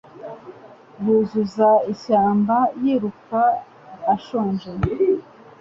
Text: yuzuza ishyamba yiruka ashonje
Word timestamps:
yuzuza 1.03 1.69
ishyamba 1.93 2.57
yiruka 2.81 3.41
ashonje 4.15 4.71